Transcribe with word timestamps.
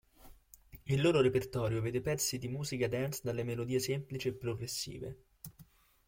Il 0.87 0.99
loro 0.99 1.21
repertorio 1.21 1.79
vede 1.79 2.01
pezzi 2.01 2.39
di 2.39 2.47
musica 2.47 2.87
dance 2.87 3.21
dalle 3.23 3.43
melodie 3.43 3.77
semplici 3.77 4.29
e 4.29 4.33
progressive. 4.33 5.17